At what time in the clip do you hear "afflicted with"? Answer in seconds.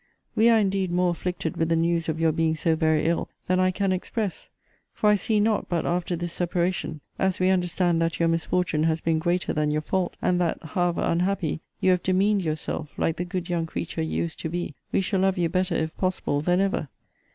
1.11-1.69